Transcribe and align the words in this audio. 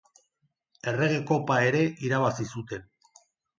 Errege 0.91 1.19
Kopa 1.33 1.59
ere 1.67 1.83
irabazi 2.09 2.51
zuten. 2.57 2.91